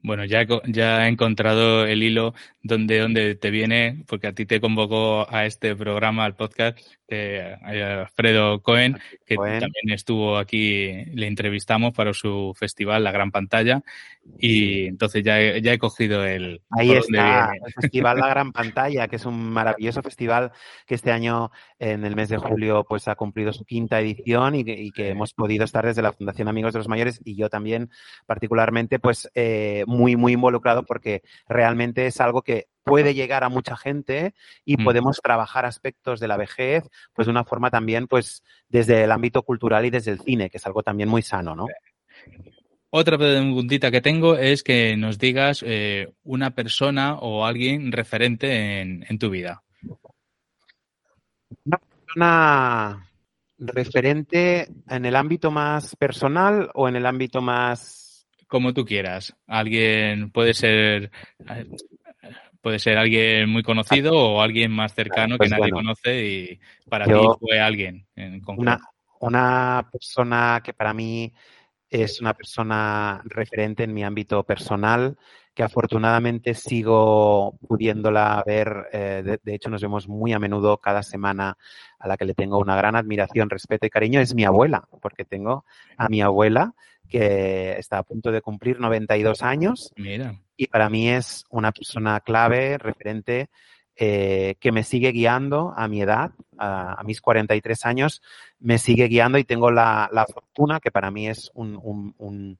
[0.00, 2.32] Bueno, ya, ya he encontrado el hilo
[2.62, 7.56] donde, donde te viene, porque a ti te convocó a este programa, al podcast, eh,
[7.62, 13.82] Alfredo Cohen, que también estuvo aquí, le entrevistamos para su festival La Gran Pantalla,
[14.38, 16.60] y entonces ya he, ya he cogido el...
[16.70, 20.52] Ahí está, el Festival La Gran Pantalla, que es un maravilloso festival
[20.86, 24.64] que este año, en el mes de julio, pues ha cumplido su quinta edición y
[24.64, 27.48] que, y que hemos podido estar desde la Fundación Amigos de los Mayores y yo
[27.48, 27.90] también
[28.26, 29.28] particularmente, pues...
[29.34, 34.76] Eh, muy, muy involucrado porque realmente es algo que puede llegar a mucha gente y
[34.76, 34.84] mm.
[34.84, 39.42] podemos trabajar aspectos de la vejez, pues de una forma también, pues desde el ámbito
[39.42, 41.66] cultural y desde el cine, que es algo también muy sano, ¿no?
[42.90, 49.06] Otra preguntita que tengo es que nos digas eh, una persona o alguien referente en,
[49.08, 49.62] en tu vida.
[51.64, 53.10] Una persona
[53.58, 57.97] referente en el ámbito más personal o en el ámbito más
[58.48, 59.36] como tú quieras.
[59.46, 61.10] Alguien puede ser
[62.60, 67.06] puede ser alguien muy conocido o alguien más cercano que pues nadie conoce y para
[67.06, 68.80] ti fue alguien en una,
[69.20, 71.32] una persona que para mí
[71.90, 75.16] es una persona referente en mi ámbito personal,
[75.54, 78.88] que afortunadamente sigo pudiéndola ver.
[78.92, 81.56] Eh, de, hecho, nos vemos muy a menudo cada semana,
[81.98, 84.20] a la que le tengo una gran admiración, respeto y cariño.
[84.20, 85.64] Es mi abuela, porque tengo
[85.96, 86.74] a mi abuela
[87.08, 89.92] que está a punto de cumplir 92 años.
[89.96, 90.38] Mira.
[90.56, 93.48] Y para mí es una persona clave, referente,
[94.00, 98.22] eh, que me sigue guiando a mi edad, a, mis 43 años,
[98.60, 102.58] me sigue guiando y tengo la, fortuna, que para mí es un,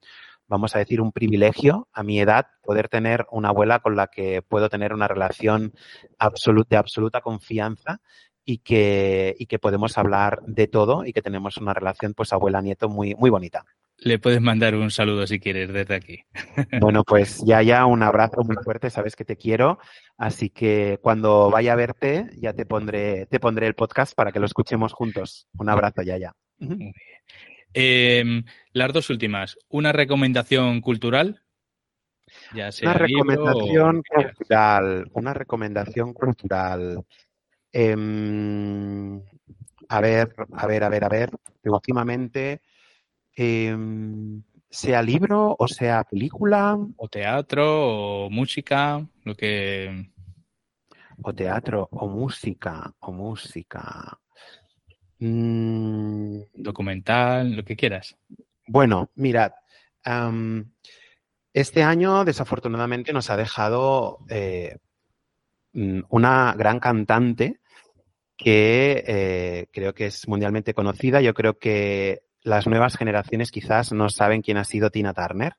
[0.49, 4.43] vamos a decir, un privilegio a mi edad, poder tener una abuela con la que
[4.43, 5.75] puedo tener una relación
[6.19, 8.01] absoluta, de absoluta confianza
[8.45, 12.89] y que, y que podemos hablar de todo y que tenemos una relación, pues, abuela-nieto
[12.89, 13.65] muy, muy bonita.
[14.01, 16.25] Le puedes mandar un saludo si quieres desde aquí.
[16.81, 19.79] Bueno, pues ya, ya, un abrazo muy fuerte, sabes que te quiero.
[20.17, 24.39] Así que cuando vaya a verte, ya te pondré, te pondré el podcast para que
[24.39, 25.49] lo escuchemos juntos.
[25.59, 26.35] Un abrazo, ya, ya.
[27.75, 29.59] Em, las dos últimas.
[29.69, 31.43] ¿Una recomendación cultural?
[32.55, 35.11] Ya sea una recomendación cultural.
[35.13, 37.05] Una recomendación cultural.
[37.73, 39.21] Em,
[39.89, 41.31] a ver, a ver, a ver, a ver.
[41.65, 42.63] Últimamente
[43.41, 46.77] Em, sea libro o sea película.
[46.97, 50.11] O teatro o música, lo que...
[51.23, 54.19] O teatro o música, o música.
[55.21, 56.41] Mm.
[56.53, 58.17] Documental, lo que quieras.
[58.67, 59.53] Bueno, mirad,
[61.53, 64.79] este año desafortunadamente nos ha dejado eh,
[65.75, 67.61] mm, una gran cantante
[68.37, 71.21] que eh, creo que es mundialmente conocida.
[71.21, 75.55] Yo creo que las nuevas generaciones quizás no saben quién ha sido Tina Turner,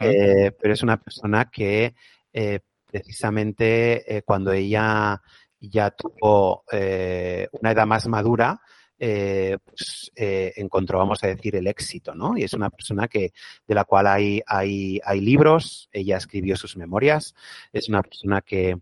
[0.00, 1.94] eh, pero es una persona que
[2.32, 5.20] eh, precisamente eh, cuando ella
[5.60, 8.60] ya tuvo una edad más madura,
[8.98, 12.36] pues, encontró, vamos a decir, el éxito, ¿no?
[12.36, 13.32] Y es una persona que,
[13.66, 17.34] de la cual hay, hay, hay libros, ella escribió sus memorias,
[17.72, 18.78] es una persona que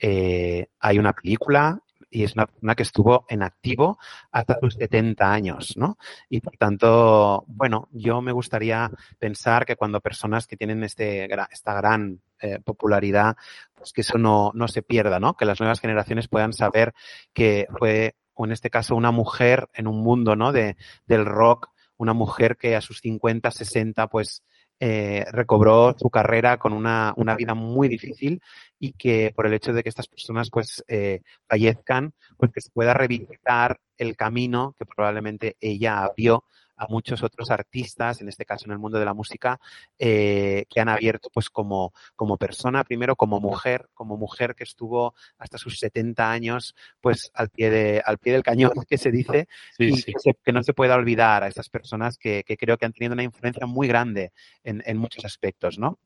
[0.00, 3.98] hay una película, y es una persona que estuvo en activo
[4.32, 5.96] hasta sus 70 años, ¿no?
[6.28, 11.74] Y por tanto, bueno, yo me gustaría pensar que cuando personas que tienen este, esta
[11.74, 13.36] gran eh, popularidad,
[13.74, 15.36] pues que eso no, no se pierda, ¿no?
[15.36, 16.94] Que las nuevas generaciones puedan saber
[17.32, 20.50] que fue o en este caso una mujer en un mundo, ¿no?
[20.50, 24.42] De, del rock, una mujer que a sus 50, 60, pues
[24.82, 28.40] eh, recobró su carrera con una, una, vida muy difícil
[28.78, 32.70] y que por el hecho de que estas personas pues eh, fallezcan, pues que se
[32.70, 36.44] pueda revisitar el camino que probablemente ella vio
[36.80, 39.60] a muchos otros artistas, en este caso en el mundo de la música,
[39.98, 45.14] eh, que han abierto pues como, como persona, primero como mujer, como mujer que estuvo
[45.38, 49.46] hasta sus 70 años pues al pie, de, al pie del cañón, que se dice,
[49.76, 50.12] Sí, y sí.
[50.12, 52.92] Que, se- que no se pueda olvidar a estas personas que, que creo que han
[52.94, 54.32] tenido una influencia muy grande
[54.64, 55.98] en, en muchos aspectos, ¿no?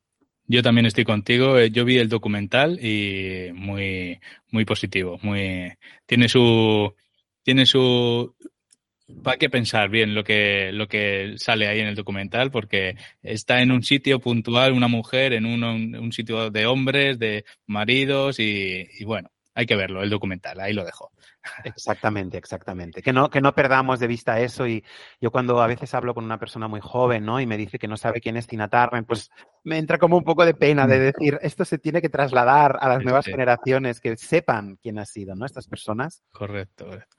[0.47, 1.57] Yo también estoy contigo.
[1.57, 4.19] eh, Yo vi el documental y muy,
[4.51, 5.17] muy positivo.
[5.23, 5.73] Muy,
[6.05, 6.93] tiene su,
[7.43, 8.35] tiene su,
[9.25, 13.61] hay que pensar bien lo que, lo que sale ahí en el documental, porque está
[13.61, 18.87] en un sitio puntual una mujer, en un, un sitio de hombres, de maridos y,
[18.99, 21.11] y bueno, hay que verlo, el documental, ahí lo dejo.
[21.63, 23.01] Exactamente, exactamente.
[23.01, 24.67] Que no, que no perdamos de vista eso.
[24.67, 24.83] Y
[25.21, 27.39] yo cuando a veces hablo con una persona muy joven, ¿no?
[27.39, 29.29] Y me dice que no sabe quién es Tina Turner, pues
[29.63, 32.89] me entra como un poco de pena de decir, esto se tiene que trasladar a
[32.89, 33.31] las nuevas sí.
[33.31, 35.45] generaciones, que sepan quién ha sido, ¿no?
[35.45, 36.23] Estas personas.
[36.31, 37.15] Correcto, correcto.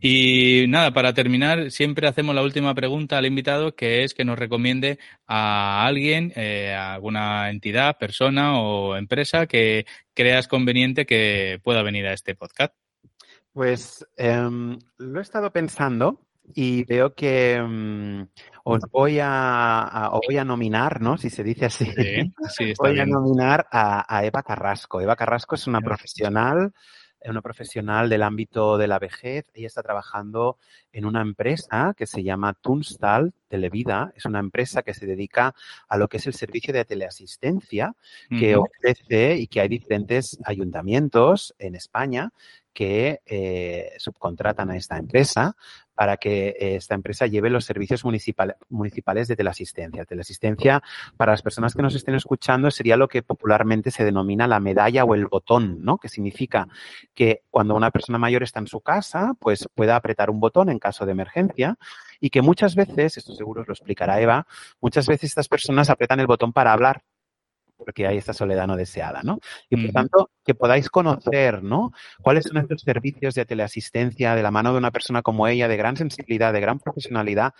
[0.00, 4.38] Y nada, para terminar, siempre hacemos la última pregunta al invitado, que es que nos
[4.38, 11.82] recomiende a alguien, eh, a alguna entidad, persona o empresa que creas conveniente que pueda
[11.82, 12.74] venir a este podcast.
[13.52, 16.20] Pues em, lo he estado pensando
[16.54, 18.26] y veo que em,
[18.64, 21.16] os voy a, a- os voy a nominar, ¿no?
[21.18, 21.86] Si se dice así.
[21.86, 25.00] Sí, sí, está Voy a nominar a, a Eva Carrasco.
[25.00, 26.72] Eva Carrasco es una profesional,
[27.24, 29.50] una profesional del ámbito de la vejez.
[29.54, 30.58] Ella está trabajando
[30.92, 34.12] en una empresa que se llama Tunstall Televida.
[34.14, 35.54] Es una empresa que se dedica
[35.88, 37.94] a lo que es el servicio de teleasistencia
[38.28, 42.32] que ofrece y que hay diferentes ayuntamientos en España
[42.72, 45.56] que eh, subcontratan a esta empresa
[45.94, 50.04] para que eh, esta empresa lleve los servicios municipal- municipales de teleasistencia.
[50.04, 50.80] Teleasistencia,
[51.16, 55.02] para las personas que nos estén escuchando, sería lo que popularmente se denomina la medalla
[55.02, 55.98] o el botón, ¿no?
[55.98, 56.68] Que significa
[57.14, 60.78] que cuando una persona mayor está en su casa, pues pueda apretar un botón en
[60.78, 61.78] caso de emergencia
[62.20, 64.46] y que muchas veces, esto seguro os lo explicará Eva,
[64.80, 67.02] muchas veces estas personas apretan el botón para hablar
[67.78, 69.38] porque hay esta soledad no deseada, ¿no?
[69.70, 71.92] Y por tanto, que podáis conocer, ¿no?
[72.20, 75.76] Cuáles son estos servicios de teleasistencia de la mano de una persona como ella, de
[75.76, 77.54] gran sensibilidad, de gran profesionalidad.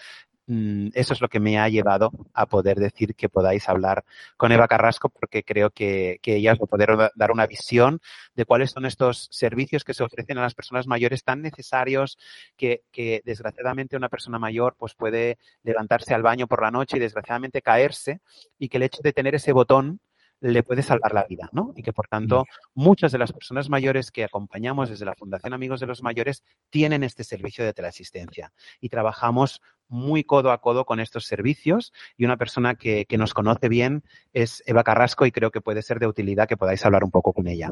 [0.50, 4.04] Mm, Eso es lo que me ha llevado a poder decir que podáis hablar
[4.38, 7.46] con Eva Carrasco, porque creo que, que ella os va a poder da- dar una
[7.46, 8.00] visión
[8.34, 12.16] de cuáles son estos servicios que se ofrecen a las personas mayores tan necesarios
[12.56, 17.00] que, que desgraciadamente una persona mayor pues puede levantarse al baño por la noche y
[17.00, 18.20] desgraciadamente caerse
[18.58, 20.00] y que el hecho de tener ese botón
[20.40, 21.72] le puede salvar la vida, ¿no?
[21.76, 25.80] Y que por tanto muchas de las personas mayores que acompañamos desde la Fundación Amigos
[25.80, 31.00] de los Mayores tienen este servicio de teleasistencia y trabajamos muy codo a codo con
[31.00, 35.50] estos servicios y una persona que, que nos conoce bien es Eva Carrasco y creo
[35.50, 37.70] que puede ser de utilidad que podáis hablar un poco con ella.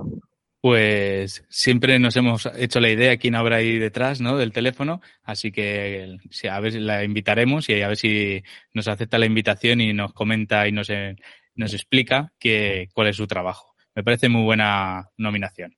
[0.60, 4.36] Pues siempre nos hemos hecho la idea quién habrá ahí detrás, ¿no?
[4.36, 6.18] Del teléfono, así que
[6.50, 8.42] a ver si la invitaremos y a ver si
[8.72, 11.14] nos acepta la invitación y nos comenta y nos, eh,
[11.56, 13.74] nos explica que, cuál es su trabajo.
[13.94, 15.74] Me parece muy buena nominación.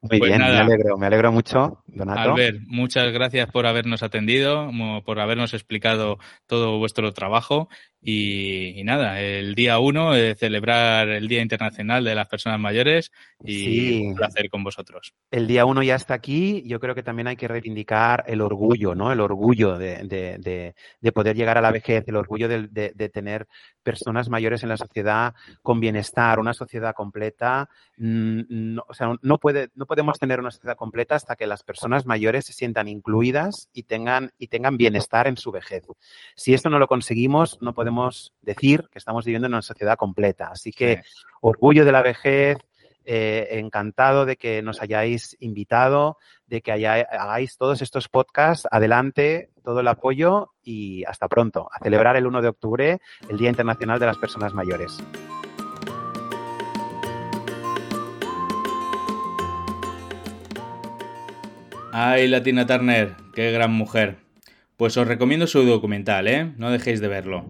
[0.00, 0.64] Muy Pues bien, nada.
[0.64, 2.20] me alegro, me alegro mucho, Donato.
[2.20, 4.70] Albert, muchas gracias por habernos atendido,
[5.04, 7.68] por habernos explicado todo vuestro trabajo
[8.00, 13.10] y, y nada, el día uno, eh, celebrar el Día Internacional de las Personas Mayores
[13.44, 14.02] y Sí.
[14.06, 15.14] un placer con vosotros.
[15.30, 16.62] El día uno ya está aquí.
[16.66, 19.12] Yo creo que también hay que reivindicar el orgullo, ¿no?
[19.12, 23.46] El orgullo de, de- de- de poder llegar a la vejez, el orgullo de, tener
[23.82, 27.68] personas mayores en la sociedad con bienestar, una sociedad completa.
[27.96, 28.42] Mm,
[28.74, 32.06] no- o sea, no, puede, no podemos tener una sociedad completa hasta que las personas
[32.06, 35.84] mayores se sientan incluidas y tengan, y tengan bienestar en su vejez.
[36.36, 40.48] Si esto no lo conseguimos, no podemos decir que estamos viviendo en una sociedad completa.
[40.52, 41.10] Así que Sí.
[41.40, 42.58] orgullo de la vejez,
[43.06, 48.68] eh, encantado de que nos hayáis invitado, de que haya- hagáis todos estos podcasts.
[48.70, 51.70] Adelante, todo el apoyo y hasta pronto.
[51.72, 54.98] A celebrar el 1 de octubre, el Día Internacional de las Personas Mayores.
[61.92, 64.18] Ay, Latina Turner, qué gran mujer.
[64.76, 66.52] Pues os recomiendo su documental, ¿eh?
[66.56, 67.46] No dejéis de verlo.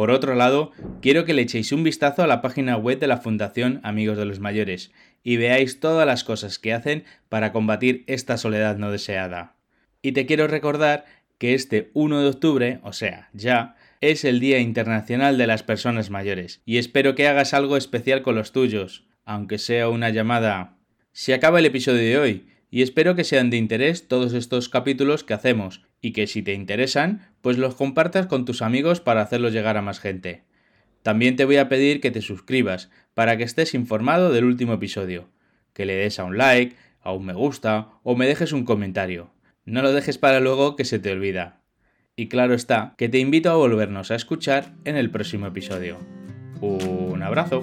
[0.00, 0.72] Por otro lado,
[1.02, 4.24] quiero que le echéis un vistazo a la página web de la Fundación Amigos de
[4.24, 4.92] los Mayores
[5.22, 9.56] y veáis todas las cosas que hacen para combatir esta soledad no deseada.
[10.00, 11.04] Y te quiero recordar
[11.36, 16.08] que este 1 de octubre, o sea, ya, es el Día Internacional de las Personas
[16.08, 20.78] Mayores y espero que hagas algo especial con los tuyos, aunque sea una llamada.
[21.12, 25.24] Se acaba el episodio de hoy y espero que sean de interés todos estos capítulos
[25.24, 29.52] que hacemos y que si te interesan, pues los compartas con tus amigos para hacerlos
[29.52, 30.44] llegar a más gente.
[31.02, 35.28] También te voy a pedir que te suscribas para que estés informado del último episodio,
[35.72, 39.30] que le des a un like, a un me gusta o me dejes un comentario.
[39.64, 41.60] No lo dejes para luego que se te olvida.
[42.16, 45.98] Y claro está, que te invito a volvernos a escuchar en el próximo episodio.
[46.60, 47.62] Un abrazo.